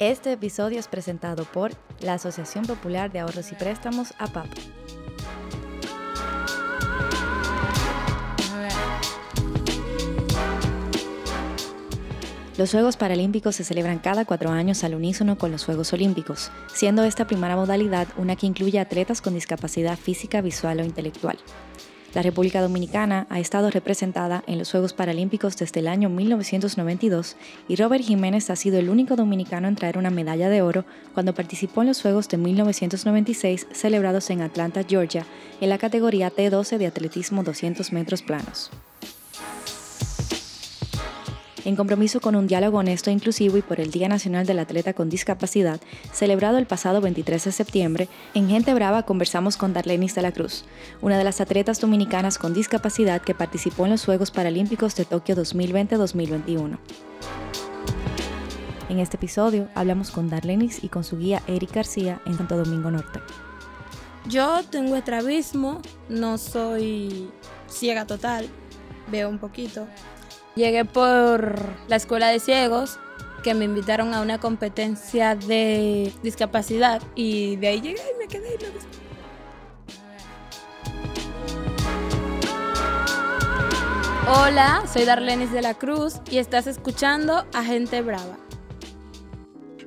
Este 0.00 0.30
episodio 0.30 0.78
es 0.78 0.86
presentado 0.86 1.44
por 1.44 1.72
la 1.98 2.14
Asociación 2.14 2.64
Popular 2.64 3.10
de 3.10 3.18
Ahorros 3.18 3.50
y 3.50 3.56
Préstamos 3.56 4.14
APAP. 4.20 4.46
Los 12.56 12.70
Juegos 12.70 12.96
Paralímpicos 12.96 13.56
se 13.56 13.64
celebran 13.64 13.98
cada 13.98 14.24
cuatro 14.24 14.50
años 14.50 14.84
al 14.84 14.94
unísono 14.94 15.36
con 15.36 15.50
los 15.50 15.64
Juegos 15.64 15.92
Olímpicos, 15.92 16.52
siendo 16.72 17.02
esta 17.02 17.26
primera 17.26 17.56
modalidad 17.56 18.06
una 18.16 18.36
que 18.36 18.46
incluye 18.46 18.78
atletas 18.78 19.20
con 19.20 19.34
discapacidad 19.34 19.98
física, 19.98 20.40
visual 20.42 20.78
o 20.78 20.84
intelectual. 20.84 21.38
La 22.14 22.22
República 22.22 22.62
Dominicana 22.62 23.26
ha 23.28 23.38
estado 23.38 23.70
representada 23.70 24.42
en 24.46 24.58
los 24.58 24.70
Juegos 24.70 24.94
Paralímpicos 24.94 25.58
desde 25.58 25.80
el 25.80 25.88
año 25.88 26.08
1992 26.08 27.36
y 27.68 27.76
Robert 27.76 28.02
Jiménez 28.02 28.48
ha 28.48 28.56
sido 28.56 28.78
el 28.78 28.88
único 28.88 29.14
dominicano 29.14 29.68
en 29.68 29.76
traer 29.76 29.98
una 29.98 30.10
medalla 30.10 30.48
de 30.48 30.62
oro 30.62 30.86
cuando 31.12 31.34
participó 31.34 31.82
en 31.82 31.88
los 31.88 32.00
Juegos 32.00 32.28
de 32.28 32.38
1996 32.38 33.66
celebrados 33.72 34.30
en 34.30 34.40
Atlanta, 34.40 34.82
Georgia, 34.88 35.26
en 35.60 35.68
la 35.68 35.76
categoría 35.76 36.32
T12 36.34 36.78
de 36.78 36.86
atletismo 36.86 37.42
200 37.42 37.92
metros 37.92 38.22
planos 38.22 38.70
en 41.68 41.76
compromiso 41.76 42.20
con 42.22 42.34
un 42.34 42.46
diálogo 42.46 42.78
honesto 42.78 43.10
e 43.10 43.12
inclusivo 43.12 43.58
y 43.58 43.62
por 43.62 43.78
el 43.78 43.90
Día 43.90 44.08
Nacional 44.08 44.46
del 44.46 44.58
Atleta 44.58 44.94
con 44.94 45.10
Discapacidad, 45.10 45.78
celebrado 46.12 46.56
el 46.56 46.64
pasado 46.64 47.02
23 47.02 47.44
de 47.44 47.52
septiembre, 47.52 48.08
en 48.32 48.48
Gente 48.48 48.72
Brava 48.72 49.02
conversamos 49.02 49.58
con 49.58 49.74
Darlenis 49.74 50.14
de 50.14 50.22
la 50.22 50.32
Cruz, 50.32 50.64
una 51.02 51.18
de 51.18 51.24
las 51.24 51.42
atletas 51.42 51.78
dominicanas 51.78 52.38
con 52.38 52.54
discapacidad 52.54 53.20
que 53.20 53.34
participó 53.34 53.84
en 53.84 53.90
los 53.90 54.06
Juegos 54.06 54.30
Paralímpicos 54.30 54.96
de 54.96 55.04
Tokio 55.04 55.36
2020-2021. 55.36 56.78
En 58.88 58.98
este 58.98 59.18
episodio 59.18 59.68
hablamos 59.74 60.10
con 60.10 60.30
Darlenis 60.30 60.82
y 60.82 60.88
con 60.88 61.04
su 61.04 61.18
guía 61.18 61.42
Eric 61.46 61.74
García 61.74 62.22
en 62.24 62.38
Santo 62.38 62.56
Domingo 62.56 62.90
Norte. 62.90 63.20
Yo 64.26 64.62
tengo 64.70 64.96
estrabismo, 64.96 65.82
no 66.08 66.38
soy 66.38 67.28
ciega 67.68 68.06
total, 68.06 68.48
veo 69.10 69.28
un 69.28 69.38
poquito, 69.38 69.86
Llegué 70.58 70.84
por 70.84 71.54
la 71.86 71.94
escuela 71.94 72.30
de 72.30 72.40
ciegos, 72.40 72.98
que 73.44 73.54
me 73.54 73.64
invitaron 73.64 74.12
a 74.12 74.20
una 74.20 74.40
competencia 74.40 75.36
de 75.36 76.12
discapacidad 76.24 77.00
y 77.14 77.54
de 77.54 77.68
ahí 77.68 77.80
llegué 77.80 78.02
y 78.12 78.18
me 78.18 78.26
quedé 78.26 78.56
y 78.56 78.64
me 78.64 78.70
gustó. 78.70 78.98
Hola, 84.26 84.82
soy 84.92 85.04
Darlenis 85.04 85.52
de 85.52 85.62
la 85.62 85.74
Cruz 85.74 86.14
y 86.28 86.38
estás 86.38 86.66
escuchando 86.66 87.46
a 87.54 87.62
Gente 87.62 88.02
Brava. 88.02 88.36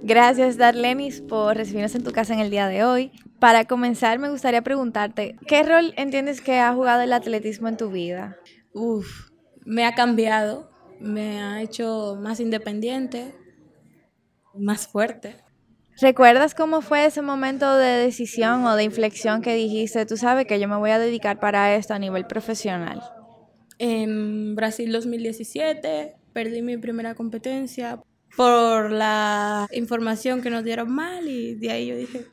Gracias 0.01 0.55
Darlenis 0.55 1.19
por 1.19 1.57
recibirnos 1.57 1.95
en 1.95 2.05
tu 2.05 2.13
casa 2.13 2.33
en 2.33 2.39
el 2.39 2.49
día 2.49 2.67
de 2.67 2.85
hoy. 2.85 3.11
Para 3.39 3.65
comenzar 3.65 4.19
me 4.19 4.29
gustaría 4.29 4.61
preguntarte, 4.61 5.35
¿qué 5.47 5.63
rol 5.63 5.93
entiendes 5.97 6.39
que 6.39 6.59
ha 6.59 6.73
jugado 6.73 7.01
el 7.01 7.11
atletismo 7.11 7.67
en 7.67 7.75
tu 7.75 7.89
vida? 7.89 8.37
Uf, 8.73 9.30
me 9.65 9.85
ha 9.85 9.95
cambiado, 9.95 10.69
me 10.99 11.41
ha 11.41 11.61
hecho 11.61 12.17
más 12.21 12.39
independiente, 12.39 13.35
más 14.53 14.87
fuerte. 14.87 15.35
¿Recuerdas 15.99 16.55
cómo 16.55 16.81
fue 16.81 17.05
ese 17.05 17.21
momento 17.21 17.77
de 17.77 17.89
decisión 17.89 18.65
o 18.65 18.75
de 18.75 18.83
inflexión 18.83 19.41
que 19.41 19.53
dijiste, 19.55 20.05
tú 20.05 20.17
sabes 20.17 20.47
que 20.47 20.59
yo 20.59 20.67
me 20.67 20.77
voy 20.77 20.91
a 20.91 20.99
dedicar 20.99 21.39
para 21.39 21.75
esto 21.75 21.93
a 21.93 21.99
nivel 21.99 22.25
profesional? 22.25 23.01
En 23.77 24.55
Brasil 24.55 24.91
2017 24.91 26.15
perdí 26.33 26.61
mi 26.61 26.77
primera 26.77 27.13
competencia 27.13 28.01
por 28.35 28.91
la 28.91 29.67
información 29.73 30.41
que 30.41 30.49
nos 30.49 30.63
dieron 30.63 30.91
mal 30.91 31.27
y 31.27 31.55
de 31.55 31.71
ahí 31.71 31.87
yo 31.87 31.95
dije, 31.97 32.25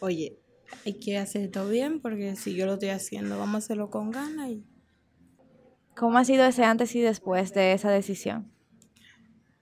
oye, 0.00 0.38
hay 0.84 0.98
que 0.98 1.18
hacer 1.18 1.50
todo 1.50 1.68
bien 1.68 2.00
porque 2.00 2.36
si 2.36 2.54
yo 2.54 2.66
lo 2.66 2.74
estoy 2.74 2.88
haciendo, 2.90 3.38
vamos 3.38 3.54
a 3.54 3.58
hacerlo 3.58 3.90
con 3.90 4.10
ganas 4.10 4.50
y 4.50 4.64
¿Cómo 6.00 6.16
ha 6.16 6.24
sido 6.24 6.46
ese 6.46 6.64
antes 6.64 6.96
y 6.96 7.02
después 7.02 7.52
de 7.52 7.74
esa 7.74 7.90
decisión? 7.90 8.50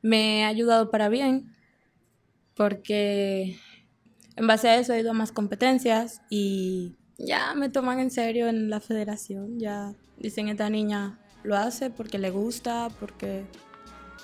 Me 0.02 0.44
ha 0.44 0.46
ayudado 0.46 0.88
para 0.88 1.08
bien, 1.08 1.52
porque 2.54 3.58
en 4.36 4.46
base 4.46 4.68
a 4.68 4.76
eso 4.76 4.92
he 4.92 5.00
ido 5.00 5.10
a 5.10 5.14
más 5.14 5.32
competencias 5.32 6.22
y 6.30 6.94
ya 7.18 7.56
me 7.56 7.70
toman 7.70 7.98
en 7.98 8.12
serio 8.12 8.46
en 8.46 8.70
la 8.70 8.78
federación. 8.78 9.58
Ya 9.58 9.96
dicen, 10.16 10.46
esta 10.46 10.70
niña 10.70 11.18
lo 11.42 11.56
hace 11.56 11.90
porque 11.90 12.20
le 12.20 12.30
gusta, 12.30 12.88
porque 13.00 13.44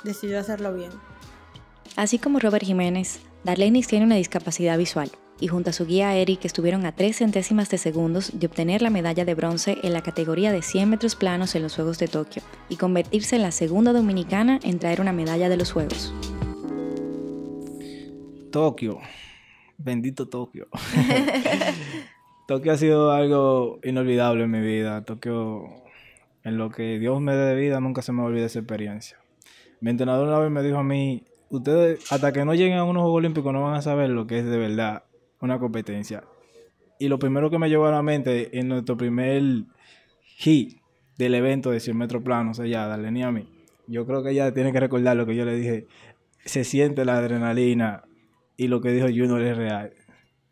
decidió 0.04 0.38
hacerlo 0.38 0.72
bien. 0.72 0.92
Así 1.96 2.20
como 2.20 2.38
Robert 2.38 2.64
Jiménez, 2.64 3.22
Darlenis 3.42 3.88
tiene 3.88 4.04
una 4.04 4.14
discapacidad 4.14 4.78
visual 4.78 5.10
y 5.44 5.48
junto 5.48 5.68
a 5.68 5.72
su 5.74 5.84
guía 5.84 6.16
Eric 6.16 6.46
estuvieron 6.46 6.86
a 6.86 6.92
tres 6.92 7.18
centésimas 7.18 7.68
de 7.68 7.76
segundos 7.76 8.32
de 8.32 8.46
obtener 8.46 8.80
la 8.80 8.88
medalla 8.88 9.26
de 9.26 9.34
bronce 9.34 9.76
en 9.82 9.92
la 9.92 10.00
categoría 10.00 10.50
de 10.52 10.62
100 10.62 10.88
metros 10.88 11.16
planos 11.16 11.54
en 11.54 11.62
los 11.62 11.74
Juegos 11.74 11.98
de 11.98 12.08
Tokio 12.08 12.42
y 12.70 12.76
convertirse 12.76 13.36
en 13.36 13.42
la 13.42 13.50
segunda 13.50 13.92
dominicana 13.92 14.58
en 14.62 14.78
traer 14.78 15.02
una 15.02 15.12
medalla 15.12 15.50
de 15.50 15.58
los 15.58 15.70
Juegos. 15.70 16.14
Tokio, 18.50 19.00
bendito 19.76 20.28
Tokio. 20.28 20.66
Tokio 22.48 22.72
ha 22.72 22.78
sido 22.78 23.12
algo 23.12 23.80
inolvidable 23.84 24.44
en 24.44 24.50
mi 24.50 24.62
vida. 24.62 25.04
Tokio, 25.04 25.66
en 26.42 26.56
lo 26.56 26.70
que 26.70 26.98
Dios 26.98 27.20
me 27.20 27.34
dé 27.34 27.48
de 27.48 27.54
vida, 27.54 27.80
nunca 27.80 28.00
se 28.00 28.12
me 28.12 28.22
olvida 28.22 28.46
esa 28.46 28.60
experiencia. 28.60 29.18
Mi 29.82 29.90
entrenador 29.90 30.26
una 30.26 30.38
vez 30.38 30.50
me 30.50 30.62
dijo 30.62 30.78
a 30.78 30.84
mí, 30.84 31.22
ustedes 31.50 32.10
hasta 32.10 32.32
que 32.32 32.46
no 32.46 32.54
lleguen 32.54 32.78
a 32.78 32.84
unos 32.84 33.02
Juegos 33.02 33.18
Olímpicos 33.18 33.52
no 33.52 33.62
van 33.62 33.74
a 33.74 33.82
saber 33.82 34.08
lo 34.08 34.26
que 34.26 34.38
es 34.38 34.46
de 34.46 34.56
verdad 34.56 35.02
una 35.44 35.58
competencia. 35.58 36.24
Y 36.98 37.08
lo 37.08 37.18
primero 37.18 37.50
que 37.50 37.58
me 37.58 37.68
llevó 37.68 37.86
a 37.86 37.92
la 37.92 38.02
mente 38.02 38.58
en 38.58 38.68
nuestro 38.68 38.96
primer 38.96 39.42
hit 40.36 40.78
del 41.18 41.34
evento 41.34 41.70
de 41.70 41.80
100 41.80 41.96
metros 41.96 42.22
planos, 42.22 42.60
allá, 42.60 42.86
darle 42.86 43.10
ni 43.10 43.22
a 43.22 43.30
mí. 43.30 43.48
Yo 43.86 44.06
creo 44.06 44.22
que 44.22 44.30
ella 44.30 44.52
tiene 44.52 44.72
que 44.72 44.80
recordar 44.80 45.16
lo 45.16 45.26
que 45.26 45.36
yo 45.36 45.44
le 45.44 45.54
dije. 45.54 45.86
Se 46.44 46.64
siente 46.64 47.04
la 47.04 47.18
adrenalina 47.18 48.04
y 48.56 48.68
lo 48.68 48.80
que 48.80 48.90
dijo 48.90 49.06
Junior 49.06 49.42
es 49.42 49.56
real. 49.56 49.92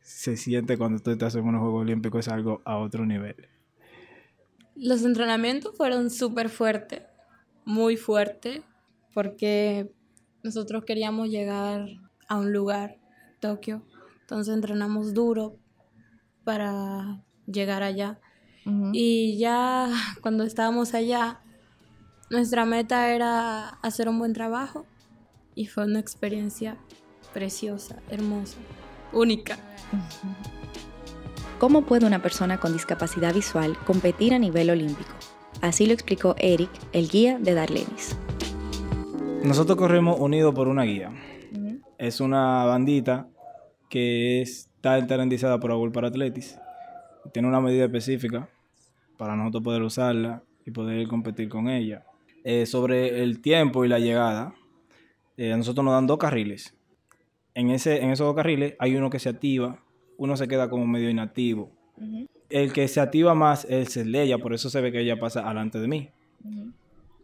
Se 0.00 0.36
siente 0.36 0.76
cuando 0.76 1.03
tú 1.03 1.10
estás 1.10 1.34
en 1.34 1.44
unos 1.44 1.60
Juegos 1.60 1.82
Olímpicos, 1.82 2.26
es 2.26 2.32
algo 2.32 2.60
a 2.64 2.76
otro 2.76 3.06
nivel. 3.06 3.48
Los 4.74 5.04
entrenamientos 5.04 5.76
fueron 5.76 6.10
súper 6.10 6.48
fuertes, 6.48 7.03
muy 7.64 7.97
fuertes, 7.97 8.62
porque 9.14 9.92
nosotros 10.42 10.84
queríamos 10.84 11.28
llegar 11.28 11.86
a 12.28 12.38
un 12.38 12.53
lugar, 12.53 12.97
Tokio, 13.41 13.84
entonces 14.22 14.55
entrenamos 14.55 15.15
duro 15.15 15.59
para 16.44 17.22
llegar 17.47 17.83
allá. 17.83 18.19
Y 18.93 19.38
ya 19.38 19.88
cuando 20.22 20.44
estábamos 20.44 20.94
allá, 20.94 21.41
nuestra 22.31 22.65
meta 22.65 23.12
era 23.12 23.69
hacer 23.83 24.09
un 24.09 24.19
buen 24.19 24.33
trabajo 24.33 24.87
y 25.55 25.66
fue 25.66 25.84
una 25.84 25.99
experiencia 25.99 26.78
preciosa, 27.34 27.97
hermosa, 28.09 28.59
única. 29.12 29.59
¿Cómo 31.59 31.83
puede 31.83 32.06
una 32.06 32.22
persona 32.22 32.59
con 32.59 32.72
discapacidad 32.72 33.34
visual 33.34 33.77
competir 33.87 34.34
a 34.34 34.39
nivel 34.39 34.71
olímpico? 34.71 35.12
Así 35.60 35.87
lo 35.87 35.93
explicó 35.93 36.34
Eric, 36.39 36.71
el 36.93 37.09
guía 37.09 37.39
de 37.39 37.54
Darlenis. 37.54 38.16
Nosotros 39.44 39.77
corremos 39.77 40.19
unidos 40.19 40.54
por 40.54 40.69
una 40.69 40.84
guía. 40.84 41.12
Es 41.99 42.21
una 42.21 42.65
bandita 42.65 43.28
que 43.92 44.41
está 44.41 44.97
enterendizada 44.97 45.60
por 45.60 45.70
Agul 45.70 45.92
para 45.92 46.08
Atletis. 46.08 46.58
Tiene 47.30 47.47
una 47.47 47.60
medida 47.60 47.84
específica 47.84 48.48
para 49.19 49.36
nosotros 49.36 49.62
poder 49.62 49.82
usarla 49.82 50.42
y 50.64 50.70
poder 50.70 51.06
competir 51.08 51.50
con 51.50 51.69
ella. 51.69 52.06
Eh, 52.42 52.64
sobre 52.64 53.22
el 53.22 53.42
tiempo 53.42 53.84
y 53.84 53.88
la 53.88 53.98
llegada, 53.98 54.54
eh, 55.36 55.53
a 55.53 55.58
nosotros 55.58 55.84
nos 55.84 55.92
dan 55.92 56.06
dos 56.06 56.16
carriles. 56.16 56.75
En, 57.53 57.69
ese, 57.69 58.03
en 58.03 58.09
esos 58.09 58.27
dos 58.27 58.34
carriles 58.34 58.77
hay 58.78 58.97
uno 58.97 59.10
que 59.10 59.18
se 59.18 59.28
activa, 59.28 59.84
uno 60.16 60.38
se 60.38 60.48
queda 60.48 60.71
como 60.71 60.86
medio 60.86 61.10
inactivo. 61.10 61.71
El 62.48 62.72
que 62.72 62.88
se 62.88 62.98
activa 62.98 63.34
más 63.34 63.66
es 63.66 63.98
el 63.98 64.10
de 64.10 64.22
ella, 64.22 64.38
por 64.38 64.54
eso 64.54 64.71
se 64.71 64.80
ve 64.80 64.91
que 64.91 65.00
ella 65.00 65.21
pasa 65.21 65.47
alante 65.47 65.78
de 65.78 65.88
mí. 65.88 66.09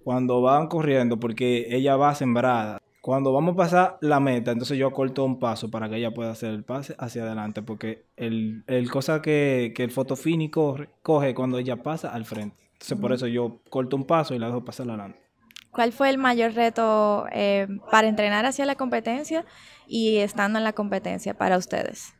Cuando 0.04 0.42
van 0.42 0.68
corriendo, 0.68 1.18
porque 1.18 1.68
ella 1.70 1.96
va 1.96 2.14
sembrada, 2.14 2.78
cuando 3.00 3.32
vamos 3.32 3.54
a 3.54 3.56
pasar 3.56 3.98
la 4.00 4.20
meta, 4.20 4.50
entonces 4.50 4.76
yo 4.76 4.90
corto 4.90 5.24
un 5.24 5.38
paso 5.38 5.70
para 5.70 5.88
que 5.88 5.96
ella 5.96 6.12
pueda 6.12 6.30
hacer 6.30 6.50
el 6.50 6.64
pase 6.64 6.94
hacia 6.98 7.22
adelante, 7.22 7.62
porque 7.62 8.06
el, 8.16 8.64
cosa 8.90 9.22
que, 9.22 9.72
el 9.76 9.90
fotofini 9.90 10.50
corre, 10.50 10.90
coge 11.02 11.34
cuando 11.34 11.58
ella 11.58 11.76
pasa 11.82 12.08
al 12.08 12.24
frente. 12.24 12.56
Entonces 12.72 12.98
por 12.98 13.12
eso 13.12 13.26
yo 13.26 13.60
corto 13.70 13.96
un 13.96 14.04
paso 14.04 14.34
y 14.34 14.38
la 14.38 14.46
dejo 14.46 14.64
pasar 14.64 14.88
adelante. 14.88 15.20
¿Cuál 15.70 15.92
fue 15.92 16.10
el 16.10 16.18
mayor 16.18 16.54
reto 16.54 17.26
eh, 17.30 17.68
para 17.90 18.08
entrenar 18.08 18.46
hacia 18.46 18.66
la 18.66 18.74
competencia 18.74 19.44
y 19.86 20.16
estando 20.16 20.58
en 20.58 20.64
la 20.64 20.72
competencia 20.72 21.34
para 21.34 21.56
ustedes? 21.56 22.14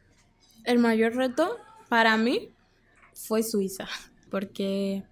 El 0.65 0.79
mayor 0.79 1.17
reto 1.17 1.57
para 1.89 2.17
mí 2.17 2.51
fue 3.15 3.43
Suiza, 3.43 3.89
porque 4.31 5.03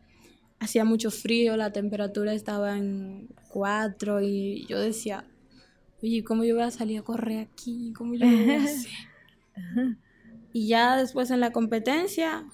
hacía 0.61 0.85
mucho 0.85 1.11
frío, 1.11 1.57
la 1.57 1.73
temperatura 1.73 2.33
estaba 2.33 2.77
en 2.77 3.29
4 3.49 4.23
y 4.23 4.67
yo 4.67 4.79
decía, 4.79 5.25
oye, 6.07 6.23
¿cómo 6.23 6.45
yo 6.45 6.55
voy 6.55 6.65
a 6.65 6.71
salir 6.71 7.01
a 7.01 7.03
correr 7.03 7.41
aquí? 7.41 7.93
¿Cómo 7.97 8.15
yo 8.15 8.27
voy 8.27 8.51
a 8.51 8.63
hacer? 8.65 8.93
y 10.53 10.69
ya 10.69 10.97
después 10.97 11.31
en 11.31 11.41
la 11.41 11.51
competencia, 11.51 12.45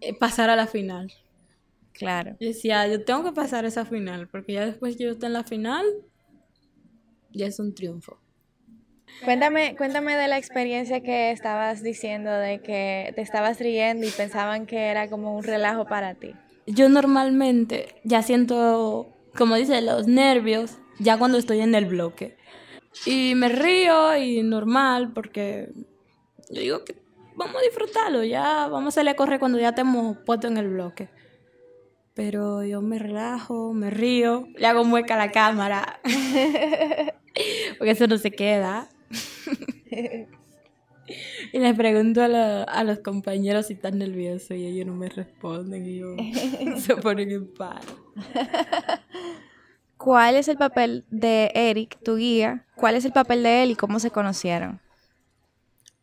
eh, 0.00 0.14
pasar 0.14 0.50
a 0.50 0.56
la 0.56 0.66
final. 0.66 1.12
Claro. 1.92 2.36
Yo 2.38 2.48
decía, 2.48 2.86
yo 2.86 3.04
tengo 3.04 3.24
que 3.24 3.32
pasar 3.32 3.64
esa 3.64 3.84
final, 3.84 4.28
porque 4.28 4.52
ya 4.52 4.66
después 4.66 4.96
que 4.96 5.04
yo 5.04 5.10
esté 5.10 5.26
en 5.26 5.32
la 5.32 5.44
final, 5.44 5.84
ya 7.32 7.46
es 7.46 7.58
un 7.58 7.74
triunfo. 7.74 8.20
Cuéntame, 9.24 9.74
cuéntame 9.76 10.14
de 10.14 10.28
la 10.28 10.38
experiencia 10.38 11.00
que 11.00 11.32
estabas 11.32 11.82
diciendo, 11.82 12.30
de 12.30 12.60
que 12.60 13.12
te 13.16 13.22
estabas 13.22 13.58
riendo 13.58 14.06
y 14.06 14.10
pensaban 14.10 14.66
que 14.66 14.86
era 14.86 15.08
como 15.08 15.36
un 15.36 15.42
relajo 15.42 15.86
para 15.86 16.14
ti. 16.14 16.34
Yo 16.66 16.88
normalmente 16.88 17.96
ya 18.04 18.22
siento, 18.22 19.16
como 19.36 19.56
dice, 19.56 19.80
los 19.80 20.06
nervios 20.06 20.78
ya 21.00 21.16
cuando 21.16 21.38
estoy 21.38 21.60
en 21.60 21.74
el 21.74 21.86
bloque. 21.86 22.36
Y 23.06 23.34
me 23.34 23.48
río 23.48 24.16
y 24.16 24.42
normal 24.42 25.12
porque 25.12 25.70
yo 26.50 26.60
digo 26.60 26.84
que 26.84 26.96
vamos 27.36 27.56
a 27.56 27.64
disfrutarlo, 27.64 28.24
ya 28.24 28.66
vamos 28.68 28.94
a 28.94 28.96
salir 28.96 29.10
a 29.10 29.16
correr 29.16 29.38
cuando 29.38 29.58
ya 29.58 29.74
te 29.74 29.82
hemos 29.82 30.18
puesto 30.18 30.48
en 30.48 30.56
el 30.56 30.68
bloque. 30.68 31.08
Pero 32.14 32.64
yo 32.64 32.82
me 32.82 32.98
relajo, 32.98 33.72
me 33.72 33.90
río, 33.90 34.48
le 34.56 34.66
hago 34.66 34.84
mueca 34.84 35.14
a 35.14 35.18
la 35.18 35.30
cámara. 35.30 36.00
porque 37.78 37.92
eso 37.92 38.06
no 38.08 38.18
se 38.18 38.32
queda. 38.32 38.88
y 41.52 41.58
les 41.58 41.76
pregunto 41.76 42.22
a, 42.22 42.64
a, 42.64 42.84
los 42.84 42.98
compañeros 42.98 43.66
si 43.66 43.74
están 43.74 43.98
nerviosos 43.98 44.50
y 44.52 44.66
ellos 44.66 44.86
no 44.86 44.94
me 44.94 45.08
responden 45.08 45.86
y 45.86 45.98
yo 45.98 46.16
se 46.78 46.96
ponen 46.96 47.30
en 47.30 47.54
paro. 47.54 48.12
¿Cuál 49.96 50.36
es 50.36 50.48
el 50.48 50.56
papel 50.56 51.04
de 51.10 51.50
Eric, 51.54 51.98
tu 52.02 52.16
guía? 52.16 52.66
¿Cuál 52.78 52.94
es 52.94 53.04
el 53.04 53.12
papel 53.12 53.42
de 53.42 53.64
él 53.64 53.72
y 53.72 53.74
cómo 53.74 53.98
se 53.98 54.12
conocieron? 54.12 54.80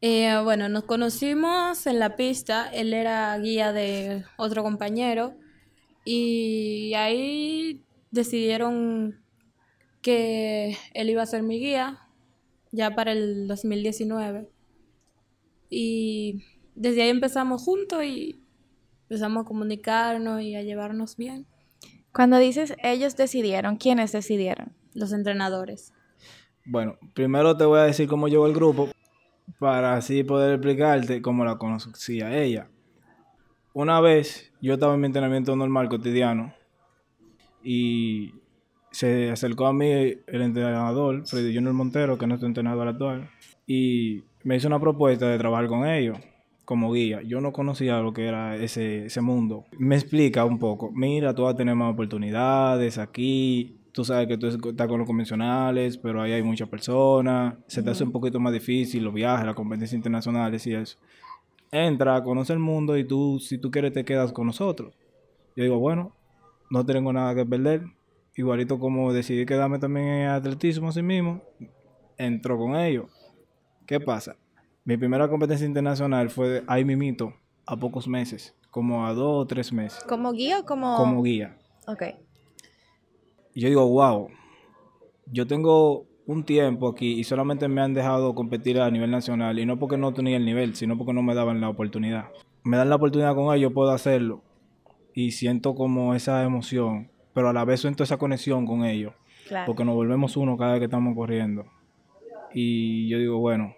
Eh, 0.01 0.37
bueno, 0.43 0.67
nos 0.67 0.83
conocimos 0.83 1.87
en 1.87 1.99
la 1.99 2.17
pista. 2.17 2.69
Él 2.73 2.93
era 2.93 3.37
guía 3.39 3.71
de 3.71 4.25
otro 4.35 4.61
compañero. 4.61 5.35
Y 6.03 6.93
ahí 6.95 7.81
decidieron 8.11 9.23
que 10.01 10.77
él 10.93 11.09
iba 11.09 11.23
a 11.23 11.25
ser 11.25 11.43
mi 11.43 11.59
guía 11.59 12.01
ya 12.71 12.93
para 12.93 13.13
el 13.13 13.47
2019. 13.47 14.49
Y 15.69 16.43
desde 16.75 17.03
ahí 17.03 17.09
empezamos 17.09 17.63
juntos 17.63 18.03
y 18.03 18.43
empezamos 19.03 19.45
a 19.45 19.47
comunicarnos 19.47 20.41
y 20.41 20.55
a 20.55 20.61
llevarnos 20.61 21.15
bien. 21.15 21.47
Cuando 22.11 22.37
dices 22.37 22.75
ellos 22.83 23.15
decidieron, 23.15 23.77
¿quiénes 23.77 24.11
decidieron? 24.11 24.75
Los 24.93 25.13
entrenadores. 25.13 25.94
Bueno, 26.67 26.97
primero 27.13 27.55
te 27.55 27.63
voy 27.63 27.79
a 27.79 27.83
decir 27.83 28.07
cómo 28.07 28.27
llegó 28.27 28.47
el 28.47 28.53
grupo 28.53 28.89
para 29.59 29.95
así 29.95 30.23
poder 30.23 30.53
explicarte 30.53 31.21
cómo 31.21 31.45
la 31.45 31.57
conocía 31.57 32.35
ella. 32.35 32.69
Una 33.73 34.01
vez 34.01 34.51
yo 34.61 34.73
estaba 34.73 34.95
en 34.95 35.01
mi 35.01 35.05
entrenamiento 35.05 35.55
normal 35.55 35.89
cotidiano 35.89 36.55
y 37.63 38.33
se 38.89 39.29
acercó 39.29 39.67
a 39.67 39.73
mí 39.73 39.91
el 39.91 40.41
entrenador, 40.41 41.27
Freddy 41.27 41.53
Junior 41.53 41.73
Montero, 41.73 42.17
que 42.17 42.25
es 42.25 42.29
nuestro 42.29 42.47
entrenador 42.47 42.87
actual, 42.87 43.29
y 43.67 44.23
me 44.43 44.55
hizo 44.55 44.67
una 44.67 44.79
propuesta 44.79 45.27
de 45.27 45.37
trabajar 45.37 45.67
con 45.67 45.87
ellos 45.87 46.17
como 46.63 46.93
guía. 46.93 47.21
Yo 47.21 47.41
no 47.41 47.53
conocía 47.53 47.99
lo 47.99 48.11
que 48.13 48.25
era 48.25 48.55
ese, 48.55 49.05
ese 49.05 49.21
mundo. 49.21 49.65
Me 49.77 49.95
explica 49.95 50.45
un 50.45 50.57
poco, 50.57 50.91
mira, 50.91 51.35
tú 51.35 51.43
vas 51.43 51.53
a 51.53 51.57
tener 51.57 51.75
más 51.75 51.93
oportunidades 51.93 52.97
aquí, 52.97 53.77
tú 53.95 54.03
sabes 54.03 54.27
que 54.27 54.37
tú 54.37 54.47
estás 54.47 54.87
con 54.89 54.99
los 54.99 55.07
convencionales, 55.07 55.97
pero 55.97 56.21
ahí 56.21 56.33
hay 56.33 56.43
muchas 56.43 56.67
personas, 56.67 57.55
se 57.65 57.81
te 57.81 57.91
hace 57.91 58.03
un 58.03 58.11
poquito 58.11 58.41
más 58.41 58.51
difícil 58.51 59.05
los 59.05 59.13
viajes, 59.13 59.45
las 59.45 59.55
competencias 59.55 59.93
internacionales 59.93 60.67
y 60.67 60.73
eso. 60.73 60.97
Entra, 61.71 62.21
conoce 62.21 62.51
el 62.51 62.59
mundo 62.59 62.97
y 62.97 63.05
tú, 63.05 63.39
si 63.39 63.57
tú 63.57 63.71
quieres, 63.71 63.93
te 63.93 64.03
quedas 64.03 64.33
con 64.33 64.47
nosotros. 64.47 64.93
Yo 65.55 65.63
digo, 65.63 65.79
bueno, 65.79 66.11
no 66.69 66.85
tengo 66.85 67.13
nada 67.13 67.33
que 67.35 67.45
perder. 67.45 67.83
Igualito 68.35 68.79
como 68.79 69.13
decidí 69.13 69.45
quedarme 69.45 69.79
también 69.79 70.07
en 70.07 70.27
atletismo 70.27 70.89
así 70.89 71.01
mismo, 71.01 71.41
entro 72.17 72.57
con 72.57 72.75
ellos. 72.75 73.09
¿Qué 73.85 74.01
pasa? 74.01 74.35
Mi 74.83 74.97
primera 74.97 75.29
competencia 75.29 75.65
internacional 75.65 76.29
fue 76.29 76.65
ahí 76.67 76.83
mimito, 76.83 77.33
a 77.65 77.77
pocos 77.77 78.09
meses, 78.09 78.53
como 78.71 79.07
a 79.07 79.13
dos 79.13 79.43
o 79.43 79.47
tres 79.47 79.71
meses. 79.71 80.03
¿Como 80.03 80.33
guía 80.33 80.59
o 80.59 80.65
como...? 80.65 80.97
Como 80.97 81.23
guía. 81.23 81.57
Ok. 81.87 82.24
Y 83.55 83.61
yo 83.61 83.69
digo, 83.69 83.87
wow, 83.87 84.27
yo 85.31 85.47
tengo 85.47 86.05
un 86.27 86.43
tiempo 86.43 86.89
aquí 86.89 87.13
y 87.13 87.23
solamente 87.23 87.67
me 87.67 87.81
han 87.81 87.93
dejado 87.93 88.35
competir 88.35 88.79
a 88.79 88.91
nivel 88.91 89.09
nacional 89.11 89.57
y 89.59 89.65
no 89.65 89.79
porque 89.79 89.97
no 89.97 90.13
tenía 90.13 90.37
el 90.37 90.45
nivel, 90.45 90.75
sino 90.75 90.97
porque 90.97 91.13
no 91.13 91.23
me 91.23 91.33
daban 91.33 91.61
la 91.61 91.69
oportunidad. 91.69 92.25
Me 92.63 92.77
dan 92.77 92.89
la 92.89 92.95
oportunidad 92.97 93.33
con 93.33 93.55
ellos, 93.55 93.71
puedo 93.73 93.91
hacerlo 93.91 94.41
y 95.13 95.31
siento 95.31 95.73
como 95.73 96.13
esa 96.15 96.43
emoción, 96.43 97.09
pero 97.33 97.49
a 97.49 97.53
la 97.53 97.63
vez 97.63 97.79
siento 97.81 98.03
esa 98.03 98.17
conexión 98.17 98.65
con 98.65 98.83
ellos, 98.83 99.13
Claro. 99.47 99.67
porque 99.67 99.85
nos 99.85 99.95
volvemos 99.95 100.35
uno 100.35 100.57
cada 100.57 100.71
vez 100.73 100.79
que 100.79 100.85
estamos 100.85 101.15
corriendo. 101.15 101.65
Y 102.53 103.07
yo 103.07 103.19
digo, 103.19 103.37
bueno, 103.37 103.73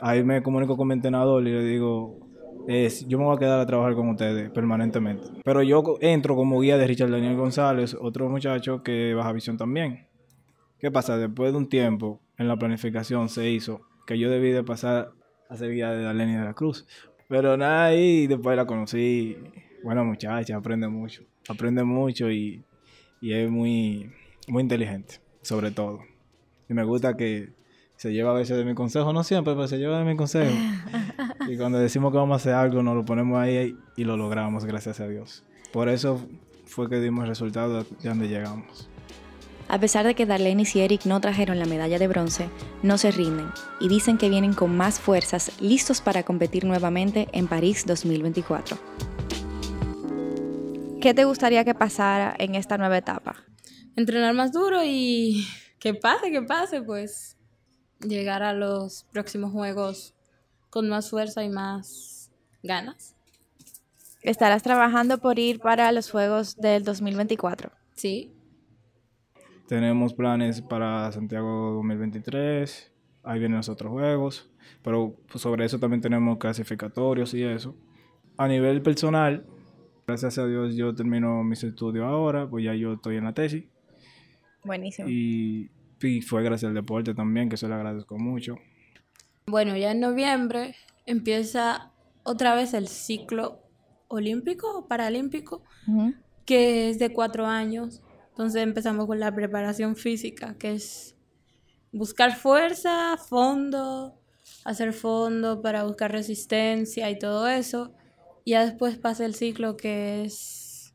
ahí 0.00 0.22
me 0.22 0.42
comunico 0.42 0.76
con 0.76 0.88
mi 0.88 0.94
entrenador 0.94 1.42
y 1.46 1.50
le 1.50 1.64
digo, 1.64 2.18
es, 2.66 3.06
yo 3.06 3.18
me 3.18 3.24
voy 3.24 3.36
a 3.36 3.38
quedar 3.38 3.60
a 3.60 3.66
trabajar 3.66 3.94
con 3.94 4.08
ustedes 4.08 4.50
permanentemente. 4.50 5.28
Pero 5.44 5.62
yo 5.62 5.82
entro 6.00 6.34
como 6.34 6.60
guía 6.60 6.76
de 6.76 6.86
Richard 6.86 7.10
Daniel 7.10 7.36
González, 7.36 7.96
otro 7.98 8.28
muchacho 8.28 8.82
que 8.82 9.14
baja 9.14 9.32
visión 9.32 9.56
también. 9.56 10.06
¿Qué 10.78 10.90
pasa? 10.90 11.16
Después 11.16 11.52
de 11.52 11.58
un 11.58 11.68
tiempo 11.68 12.20
en 12.38 12.48
la 12.48 12.56
planificación 12.56 13.28
se 13.28 13.50
hizo 13.50 13.80
que 14.06 14.18
yo 14.18 14.30
debí 14.30 14.50
de 14.50 14.62
pasar 14.62 15.12
a 15.48 15.56
ser 15.56 15.72
guía 15.72 15.90
de 15.90 16.02
Darlene 16.02 16.38
de 16.38 16.44
la 16.44 16.54
Cruz. 16.54 16.86
Pero 17.28 17.56
nada, 17.56 17.86
ahí 17.86 18.26
después 18.26 18.56
la 18.56 18.66
conocí. 18.66 19.36
Buena 19.82 20.02
muchacha, 20.02 20.56
aprende 20.56 20.88
mucho. 20.88 21.22
Aprende 21.48 21.84
mucho 21.84 22.30
y, 22.30 22.64
y 23.20 23.32
es 23.32 23.50
muy, 23.50 24.10
muy 24.48 24.62
inteligente, 24.62 25.20
sobre 25.42 25.70
todo. 25.70 26.00
Y 26.68 26.74
me 26.74 26.84
gusta 26.84 27.16
que 27.16 27.52
se 27.96 28.12
lleva 28.12 28.32
a 28.32 28.34
veces 28.34 28.56
de 28.56 28.64
mi 28.64 28.74
consejo, 28.74 29.12
no 29.12 29.24
siempre, 29.24 29.54
pero 29.54 29.66
se 29.68 29.78
lleva 29.78 29.98
de 29.98 30.04
mi 30.04 30.16
consejo. 30.16 30.54
y 31.48 31.56
cuando 31.56 31.78
decimos 31.78 32.12
que 32.12 32.18
vamos 32.18 32.34
a 32.34 32.36
hacer 32.36 32.54
algo, 32.54 32.82
nos 32.82 32.94
lo 32.94 33.04
ponemos 33.04 33.38
ahí 33.38 33.76
y 33.96 34.04
lo 34.04 34.16
logramos, 34.16 34.64
gracias 34.64 35.00
a 35.00 35.08
Dios. 35.08 35.44
Por 35.72 35.88
eso 35.88 36.26
fue 36.64 36.88
que 36.88 37.00
dimos 37.00 37.24
el 37.24 37.28
resultado 37.28 37.84
de 37.84 38.08
donde 38.08 38.28
llegamos. 38.28 38.88
A 39.68 39.80
pesar 39.80 40.06
de 40.06 40.14
que 40.14 40.26
Darlenis 40.26 40.76
y 40.76 40.80
Eric 40.80 41.06
no 41.06 41.20
trajeron 41.20 41.58
la 41.58 41.66
medalla 41.66 41.98
de 41.98 42.06
bronce, 42.06 42.48
no 42.82 42.98
se 42.98 43.10
rinden 43.10 43.50
y 43.80 43.88
dicen 43.88 44.16
que 44.16 44.28
vienen 44.28 44.54
con 44.54 44.76
más 44.76 45.00
fuerzas, 45.00 45.50
listos 45.60 46.00
para 46.00 46.22
competir 46.22 46.64
nuevamente 46.64 47.28
en 47.32 47.48
París 47.48 47.84
2024. 47.84 48.78
¿Qué 51.00 51.14
te 51.14 51.24
gustaría 51.24 51.64
que 51.64 51.74
pasara 51.74 52.34
en 52.38 52.54
esta 52.54 52.78
nueva 52.78 52.98
etapa? 52.98 53.36
Entrenar 53.96 54.34
más 54.34 54.52
duro 54.52 54.82
y 54.84 55.46
que 55.80 55.94
pase, 55.94 56.30
que 56.30 56.42
pase, 56.42 56.82
pues 56.82 57.36
llegar 58.00 58.42
a 58.42 58.52
los 58.52 59.04
próximos 59.12 59.52
juegos 59.52 60.15
con 60.76 60.90
más 60.90 61.08
fuerza 61.08 61.42
y 61.42 61.48
más 61.48 62.30
ganas. 62.62 63.16
¿Estarás 64.20 64.62
trabajando 64.62 65.16
por 65.16 65.38
ir 65.38 65.58
para 65.58 65.90
los 65.90 66.10
Juegos 66.10 66.54
del 66.58 66.84
2024? 66.84 67.70
Sí, 67.94 68.30
Tenemos 69.66 70.12
planes 70.12 70.60
para 70.60 71.10
Santiago 71.12 71.72
2023, 71.76 72.92
ahí 73.22 73.38
vienen 73.38 73.56
los 73.56 73.70
otros 73.70 73.90
juegos, 73.90 74.50
pero 74.82 75.16
pues, 75.32 75.40
sobre 75.40 75.64
eso 75.64 75.78
también 75.78 76.02
tenemos 76.02 76.36
clasificatorios 76.36 77.32
y 77.32 77.42
eso. 77.42 77.74
A 78.36 78.46
nivel 78.46 78.82
personal, 78.82 79.46
gracias 80.06 80.36
a 80.36 80.46
Dios 80.46 80.76
yo 80.76 80.94
termino 80.94 81.42
mis 81.42 81.64
estudios 81.64 82.04
ahora, 82.04 82.50
pues 82.50 82.66
ya 82.66 82.74
yo 82.74 82.92
estoy 82.92 83.16
en 83.16 83.24
la 83.24 83.32
tesis 83.32 83.64
Buenísimo. 84.62 85.08
y, 85.08 85.70
y 86.02 86.20
fue 86.20 86.42
gracias 86.42 86.68
al 86.68 86.74
deporte 86.74 87.14
también, 87.14 87.48
que 87.48 87.56
se 87.56 87.66
le 87.66 87.72
agradezco 87.74 88.18
mucho. 88.18 88.56
Bueno, 89.48 89.76
ya 89.76 89.92
en 89.92 90.00
noviembre 90.00 90.74
empieza 91.06 91.92
otra 92.24 92.56
vez 92.56 92.74
el 92.74 92.88
ciclo 92.88 93.62
olímpico 94.08 94.76
o 94.76 94.88
paralímpico, 94.88 95.62
que 96.44 96.90
es 96.90 96.98
de 96.98 97.12
cuatro 97.12 97.46
años. 97.46 98.02
Entonces 98.30 98.62
empezamos 98.62 99.06
con 99.06 99.20
la 99.20 99.32
preparación 99.32 99.94
física, 99.94 100.56
que 100.58 100.72
es 100.72 101.14
buscar 101.92 102.34
fuerza, 102.34 103.16
fondo, 103.16 104.20
hacer 104.64 104.92
fondo 104.92 105.62
para 105.62 105.84
buscar 105.84 106.10
resistencia 106.10 107.08
y 107.08 107.18
todo 107.18 107.46
eso. 107.46 107.94
Y 108.44 108.50
ya 108.50 108.64
después 108.64 108.98
pasa 108.98 109.24
el 109.24 109.36
ciclo 109.36 109.76
que 109.76 110.24
es 110.24 110.92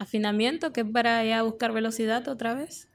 afinamiento, 0.00 0.72
que 0.72 0.80
es 0.80 0.86
para 0.88 1.24
ya 1.24 1.42
buscar 1.42 1.72
velocidad 1.72 2.26
otra 2.26 2.54
vez. 2.54 2.88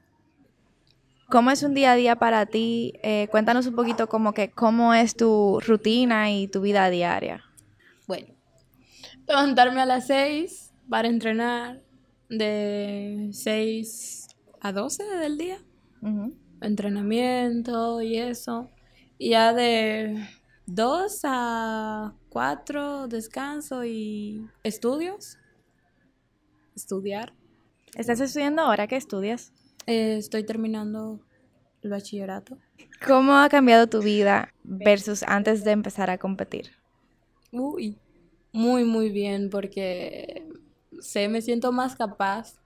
¿Cómo 1.30 1.50
es 1.50 1.62
un 1.62 1.74
día 1.74 1.92
a 1.92 1.94
día 1.94 2.16
para 2.16 2.46
ti? 2.46 2.94
Eh, 3.02 3.28
cuéntanos 3.30 3.66
un 3.66 3.74
poquito 3.74 4.08
como 4.08 4.32
que 4.32 4.50
cómo 4.50 4.94
es 4.94 5.14
tu 5.14 5.60
rutina 5.60 6.30
y 6.30 6.48
tu 6.48 6.62
vida 6.62 6.88
diaria. 6.88 7.44
Bueno, 8.06 8.28
levantarme 9.26 9.82
a 9.82 9.86
las 9.86 10.06
6 10.06 10.72
para 10.88 11.06
entrenar 11.06 11.82
de 12.30 13.28
6 13.32 14.28
a 14.62 14.72
12 14.72 15.04
del 15.04 15.36
día. 15.36 15.58
Entrenamiento 16.62 18.00
y 18.00 18.16
eso. 18.16 18.70
Y 19.18 19.30
ya 19.30 19.52
de 19.52 20.26
dos 20.64 21.20
a 21.24 22.14
cuatro 22.30 23.06
descanso 23.06 23.84
y 23.84 24.48
estudios. 24.62 25.36
Estudiar. 26.74 27.34
¿Estás 27.96 28.20
estudiando 28.20 28.62
ahora? 28.62 28.86
¿Qué 28.86 28.96
estudias? 28.96 29.52
Eh, 29.88 30.18
estoy 30.18 30.44
terminando 30.44 31.18
el 31.80 31.88
bachillerato. 31.88 32.58
¿Cómo 33.06 33.32
ha 33.38 33.48
cambiado 33.48 33.86
tu 33.86 34.02
vida 34.02 34.52
versus 34.62 35.22
antes 35.22 35.64
de 35.64 35.70
empezar 35.70 36.10
a 36.10 36.18
competir? 36.18 36.72
Uy, 37.52 37.98
muy, 38.52 38.84
muy 38.84 39.08
bien, 39.08 39.48
porque 39.48 40.46
sé, 41.00 41.30
me 41.30 41.40
siento 41.40 41.72
más 41.72 41.96
capaz 41.96 42.60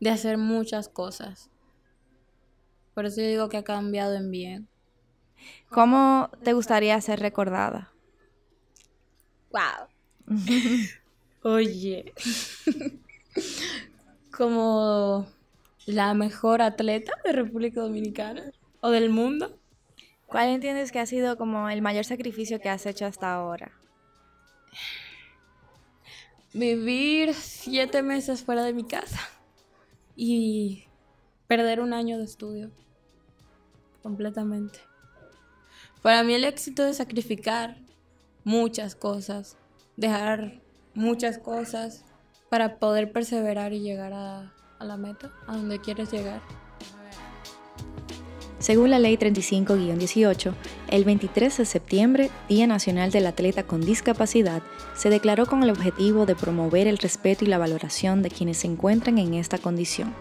de 0.00 0.10
hacer 0.10 0.36
muchas 0.36 0.88
cosas. 0.88 1.48
Por 2.92 3.06
eso 3.06 3.20
yo 3.20 3.28
digo 3.28 3.48
que 3.48 3.58
ha 3.58 3.62
cambiado 3.62 4.16
en 4.16 4.32
bien. 4.32 4.68
¿Cómo 5.70 6.28
te 6.42 6.54
gustaría 6.54 7.00
ser 7.00 7.20
recordada? 7.20 7.92
Wow. 9.52 9.86
Oye. 11.44 12.12
Como 14.36 15.35
la 15.86 16.12
mejor 16.14 16.62
atleta 16.62 17.12
de 17.24 17.32
República 17.32 17.80
Dominicana 17.80 18.52
o 18.80 18.90
del 18.90 19.08
mundo. 19.08 19.58
¿Cuál 20.26 20.48
entiendes 20.48 20.90
que 20.90 20.98
ha 20.98 21.06
sido 21.06 21.38
como 21.38 21.70
el 21.70 21.80
mayor 21.80 22.04
sacrificio 22.04 22.60
que 22.60 22.68
has 22.68 22.84
hecho 22.84 23.06
hasta 23.06 23.32
ahora? 23.32 23.70
Vivir 26.52 27.34
siete 27.34 28.02
meses 28.02 28.42
fuera 28.42 28.64
de 28.64 28.72
mi 28.72 28.84
casa 28.84 29.20
y 30.16 30.84
perder 31.46 31.80
un 31.80 31.92
año 31.92 32.18
de 32.18 32.24
estudio 32.24 32.70
completamente. 34.02 34.80
Para 36.02 36.24
mí 36.24 36.34
el 36.34 36.44
éxito 36.44 36.84
es 36.86 36.96
sacrificar 36.96 37.76
muchas 38.42 38.94
cosas, 38.94 39.56
dejar 39.96 40.60
muchas 40.94 41.38
cosas 41.38 42.04
para 42.48 42.78
poder 42.78 43.12
perseverar 43.12 43.72
y 43.72 43.80
llegar 43.80 44.12
a, 44.12 44.55
a 44.78 44.84
la 44.84 44.96
meta, 44.96 45.30
a 45.46 45.56
donde 45.56 45.80
quieres 45.80 46.10
llegar. 46.10 46.40
Según 48.58 48.90
la 48.90 48.98
Ley 48.98 49.16
35-18, 49.16 50.54
el 50.88 51.04
23 51.04 51.58
de 51.58 51.64
septiembre, 51.66 52.30
Día 52.48 52.66
Nacional 52.66 53.10
del 53.10 53.26
Atleta 53.26 53.64
con 53.64 53.80
Discapacidad, 53.82 54.62
se 54.94 55.10
declaró 55.10 55.46
con 55.46 55.62
el 55.62 55.70
objetivo 55.70 56.26
de 56.26 56.34
promover 56.34 56.86
el 56.86 56.98
respeto 56.98 57.44
y 57.44 57.48
la 57.48 57.58
valoración 57.58 58.22
de 58.22 58.30
quienes 58.30 58.56
se 58.56 58.66
encuentran 58.66 59.18
en 59.18 59.34
esta 59.34 59.58
condición. 59.58 60.14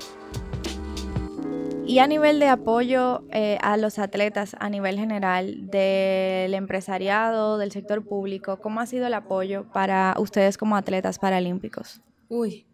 Y 1.88 2.00
a 2.00 2.08
nivel 2.08 2.40
de 2.40 2.48
apoyo 2.48 3.24
eh, 3.32 3.58
a 3.62 3.78
los 3.78 4.00
atletas 4.00 4.56
a 4.60 4.70
nivel 4.70 4.98
general 5.00 5.70
del 5.70 6.54
empresariado, 6.56 7.58
del 7.58 7.72
sector 7.72 8.04
público, 8.04 8.58
¿cómo 8.58 8.80
ha 8.82 8.86
sido 8.86 9.08
el 9.08 9.14
apoyo 9.14 9.72
para 9.72 10.16
ustedes 10.20 10.58
como 10.58 10.76
atletas 10.76 11.20
paralímpicos? 11.20 12.02
Uy, 12.28 12.66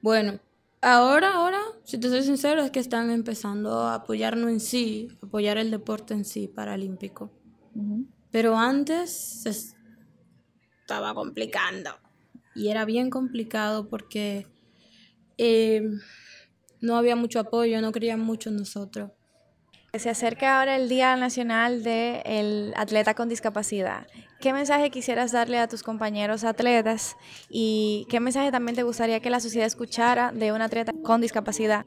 bueno, 0.00 0.40
ahora, 0.92 1.34
ahora, 1.34 1.60
si 1.84 1.98
te 1.98 2.08
soy 2.08 2.22
sincero, 2.22 2.62
es 2.62 2.70
que 2.70 2.78
están 2.80 3.10
empezando 3.10 3.80
a 3.80 3.96
apoyarnos 3.96 4.50
en 4.50 4.60
sí, 4.60 5.08
apoyar 5.22 5.58
el 5.58 5.70
deporte 5.70 6.14
en 6.14 6.24
sí 6.24 6.48
paralímpico. 6.48 7.32
Pero 8.30 8.56
antes 8.56 9.10
se 9.10 9.50
estaba 10.80 11.14
complicando. 11.14 11.90
Y 12.54 12.68
era 12.68 12.84
bien 12.84 13.10
complicado 13.10 13.88
porque 13.88 14.46
eh, 15.36 15.82
no 16.80 16.96
había 16.96 17.16
mucho 17.16 17.40
apoyo, 17.40 17.80
no 17.80 17.92
creían 17.92 18.20
mucho 18.20 18.50
en 18.50 18.56
nosotros. 18.56 19.10
Se 19.98 20.10
acerca 20.10 20.58
ahora 20.58 20.76
el 20.76 20.88
Día 20.88 21.16
Nacional 21.16 21.82
del 21.82 22.74
Atleta 22.76 23.14
con 23.14 23.28
Discapacidad. 23.28 24.06
¿Qué 24.40 24.52
mensaje 24.52 24.90
quisieras 24.90 25.32
darle 25.32 25.58
a 25.58 25.68
tus 25.68 25.82
compañeros 25.82 26.44
atletas 26.44 27.16
y 27.48 28.06
qué 28.10 28.20
mensaje 28.20 28.50
también 28.50 28.76
te 28.76 28.82
gustaría 28.82 29.20
que 29.20 29.30
la 29.30 29.40
sociedad 29.40 29.66
escuchara 29.66 30.32
de 30.32 30.52
un 30.52 30.60
atleta 30.60 30.92
con 31.02 31.20
discapacidad 31.22 31.86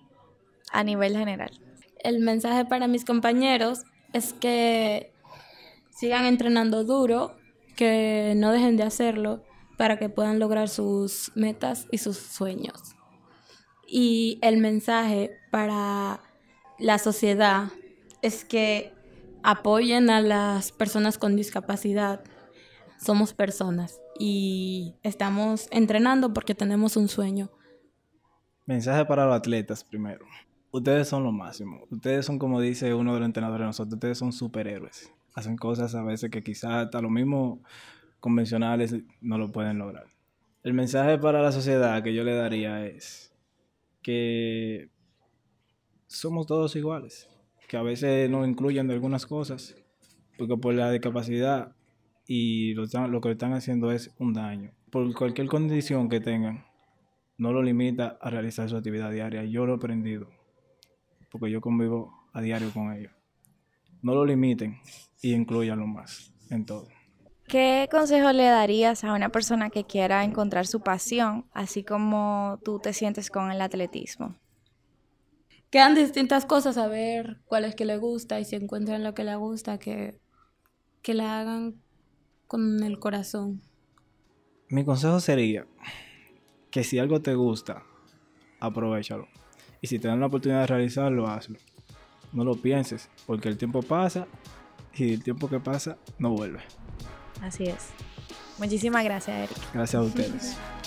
a 0.72 0.84
nivel 0.84 1.16
general? 1.16 1.52
El 2.00 2.20
mensaje 2.20 2.66
para 2.66 2.88
mis 2.88 3.06
compañeros 3.06 3.84
es 4.14 4.34
que 4.34 5.14
sigan 5.92 6.26
entrenando 6.26 6.86
duro, 6.86 7.36
que 7.76 8.34
no 8.36 8.52
dejen 8.52 8.76
de 8.76 8.84
hacerlo 8.84 9.44
para 9.78 10.00
que 10.00 10.10
puedan 10.10 10.40
lograr 10.40 10.68
sus 10.70 11.32
metas 11.36 11.86
y 11.92 12.00
sus 12.00 12.18
sueños. 12.18 12.96
Y 13.88 14.40
el 14.42 14.58
mensaje 14.58 15.38
para 15.52 16.22
la 16.80 16.98
sociedad 16.98 17.70
es 18.22 18.46
que 18.46 18.94
apoyen 19.44 20.10
a 20.10 20.22
las 20.22 20.72
personas 20.72 21.18
con 21.18 21.36
discapacidad. 21.36 22.22
Somos 23.00 23.34
personas 23.34 24.00
y 24.20 24.96
estamos 25.04 25.68
entrenando 25.72 26.34
porque 26.34 26.56
tenemos 26.56 26.98
un 26.98 27.08
sueño. 27.08 27.50
Mensaje 28.66 29.06
para 29.06 29.26
los 29.26 29.36
atletas 29.36 29.84
primero. 29.84 30.26
Ustedes 30.72 31.08
son 31.08 31.24
lo 31.24 31.32
máximo. 31.32 31.86
Ustedes 31.90 32.26
son, 32.26 32.38
como 32.38 32.62
dice 32.62 32.94
uno 32.94 33.14
de 33.14 33.20
los 33.22 33.26
entrenadores 33.26 33.62
de 33.62 33.68
nosotros, 33.68 33.94
ustedes 33.96 34.18
son 34.18 34.34
superhéroes. 34.34 35.12
Hacen 35.34 35.58
cosas 35.58 35.96
a 35.96 36.04
veces 36.04 36.30
que 36.30 36.44
quizás 36.44 36.86
hasta 36.86 37.02
lo 37.02 37.10
mismo 37.10 37.64
convencionales 38.20 38.94
no 39.22 39.38
lo 39.38 39.52
pueden 39.52 39.80
lograr. 39.80 40.08
El 40.62 40.74
mensaje 40.74 41.18
para 41.18 41.42
la 41.42 41.54
sociedad 41.54 42.04
que 42.04 42.14
yo 42.14 42.24
le 42.24 42.36
daría 42.36 42.86
es 42.86 43.34
que 44.02 44.92
somos 46.08 46.46
todos 46.46 46.76
iguales 46.76 47.30
que 47.70 47.78
a 47.78 47.84
veces 47.84 48.30
no 48.32 48.46
incluyen 48.46 48.88
de 48.88 48.96
algunas 48.96 49.28
cosas, 49.28 49.76
porque 50.40 50.58
por 50.58 50.74
la 50.74 50.92
discapacidad 50.92 51.76
y 52.26 52.74
lo, 52.74 52.86
lo 53.08 53.22
que 53.22 53.32
están 53.32 53.54
haciendo 53.54 53.92
es 53.92 54.14
un 54.18 54.34
daño. 54.34 54.72
Por 54.90 55.14
cualquier 55.14 55.48
condición 55.48 56.10
que 56.10 56.20
tengan, 56.20 56.66
no 57.38 57.54
lo 57.54 57.62
limita 57.62 58.18
a 58.20 58.32
realizar 58.32 58.68
su 58.68 58.76
actividad 58.76 59.12
diaria. 59.12 59.46
Yo 59.46 59.68
lo 59.68 59.74
he 59.74 59.76
aprendido, 59.76 60.28
porque 61.32 61.52
yo 61.52 61.62
convivo 61.62 62.12
a 62.34 62.42
diario 62.42 62.72
con 62.74 62.92
ellos. 62.92 63.14
No 64.02 64.16
lo 64.16 64.26
limiten 64.26 64.80
y 65.22 65.34
incluyanlo 65.34 65.86
más 65.86 66.34
en 66.50 66.66
todo. 66.66 66.88
¿Qué 67.48 67.88
consejo 67.92 68.32
le 68.32 68.46
darías 68.46 69.04
a 69.04 69.14
una 69.14 69.30
persona 69.30 69.70
que 69.70 69.84
quiera 69.84 70.24
encontrar 70.24 70.66
su 70.66 70.82
pasión, 70.82 71.46
así 71.54 71.84
como 71.84 72.60
tú 72.64 72.80
te 72.80 72.94
sientes 72.94 73.30
con 73.30 73.52
el 73.52 73.62
atletismo? 73.62 74.36
Quedan 75.70 75.96
distintas 75.96 76.46
cosas 76.46 76.78
a 76.78 76.88
ver 76.88 77.42
cuál 77.46 77.66
es 77.66 77.76
que 77.76 77.86
le 77.86 77.98
gusta 77.98 78.40
y 78.40 78.46
si 78.46 78.56
encuentran 78.56 79.04
lo 79.04 79.14
que 79.14 79.24
le 79.24 79.36
gusta, 79.36 79.78
que, 79.78 80.20
que 81.02 81.14
la 81.14 81.40
hagan 81.40 81.82
con 82.48 82.84
el 82.84 83.00
corazón. 83.00 83.62
Mi 84.70 84.84
consejo 84.84 85.20
sería 85.20 85.68
que 86.72 86.84
si 86.84 87.00
algo 87.00 87.22
te 87.22 87.36
gusta, 87.36 87.84
aprovechalo. 88.60 89.28
Y 89.82 89.88
si 89.88 90.00
te 90.00 90.08
dan 90.08 90.20
la 90.20 90.28
oportunidad 90.28 90.62
de 90.62 90.68
realizarlo, 90.68 91.28
hazlo. 91.28 91.58
No 92.34 92.44
lo 92.44 92.56
pienses, 92.56 93.10
porque 93.26 93.50
el 93.50 93.58
tiempo 93.58 93.82
pasa 93.82 94.28
y 94.94 95.14
el 95.14 95.24
tiempo 95.24 95.50
que 95.50 95.60
pasa 95.60 95.98
no 96.18 96.32
vuelve. 96.32 96.60
Así 97.42 97.66
es. 97.66 97.90
Muchísimas 98.58 99.04
gracias, 99.04 99.50
Eric. 99.50 99.74
Gracias 99.74 100.02
a 100.02 100.06
ustedes. 100.06 100.58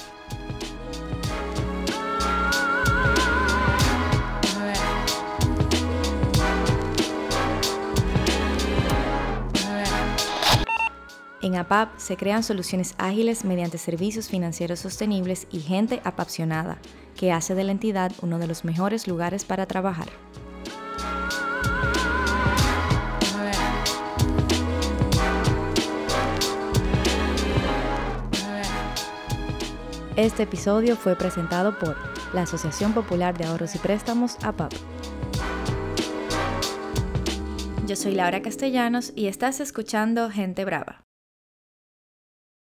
En 11.53 11.59
APAP 11.59 11.99
se 11.99 12.17
crean 12.17 12.43
soluciones 12.43 12.95
ágiles 12.97 13.45
mediante 13.45 13.77
servicios 13.77 14.27
financieros 14.27 14.81
sostenibles 14.81 15.47
y 15.53 15.61
gente 15.61 16.01
apasionada, 16.03 16.79
que 17.15 17.31
hace 17.31 17.55
de 17.55 17.63
la 17.63 17.73
entidad 17.73 18.11
uno 18.23 18.39
de 18.39 18.47
los 18.47 18.65
mejores 18.65 19.07
lugares 19.07 19.45
para 19.45 19.67
trabajar. 19.67 20.09
Este 30.17 30.45
episodio 30.45 30.97
fue 30.97 31.17
presentado 31.17 31.79
por 31.79 31.99
la 32.33 32.43
Asociación 32.43 32.95
Popular 32.95 33.37
de 33.37 33.45
Ahorros 33.45 33.75
y 33.75 33.79
Préstamos 33.79 34.39
APAP. 34.43 34.73
Yo 37.87 37.95
soy 37.95 38.15
Laura 38.15 38.41
Castellanos 38.41 39.13
y 39.15 39.27
estás 39.27 39.61
escuchando 39.61 40.31
Gente 40.31 40.65
Brava. 40.65 41.12